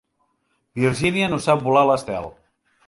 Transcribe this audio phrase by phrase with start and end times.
[0.83, 2.31] Virginia no sap volar l'estel.